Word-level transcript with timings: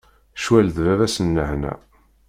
Ccwal 0.39 0.67
d 0.75 0.77
baba-s 0.85 1.15
n 1.21 1.27
lehna. 1.35 1.73